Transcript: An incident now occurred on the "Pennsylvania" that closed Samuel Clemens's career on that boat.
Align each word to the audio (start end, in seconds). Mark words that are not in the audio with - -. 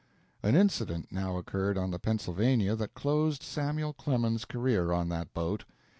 An 0.41 0.55
incident 0.55 1.11
now 1.11 1.37
occurred 1.37 1.77
on 1.77 1.91
the 1.91 1.99
"Pennsylvania" 1.99 2.75
that 2.75 2.95
closed 2.95 3.43
Samuel 3.43 3.93
Clemens's 3.93 4.45
career 4.45 4.91
on 4.91 5.09
that 5.09 5.31
boat. 5.31 5.63